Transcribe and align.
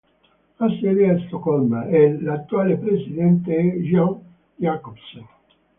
Ha 0.57 0.67
sede 0.79 1.11
ad 1.11 1.19
Stoccolma 1.27 1.85
e 1.87 2.19
l'attuale 2.21 2.75
presidente 2.77 3.55
è 3.55 3.61
Jan 3.81 4.17
Jacobsen. 4.55 5.27